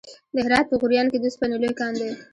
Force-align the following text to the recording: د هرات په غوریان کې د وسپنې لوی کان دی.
د 0.33 0.35
هرات 0.45 0.65
په 0.69 0.75
غوریان 0.81 1.07
کې 1.11 1.17
د 1.19 1.23
وسپنې 1.29 1.57
لوی 1.61 1.73
کان 1.79 1.93
دی. 2.01 2.09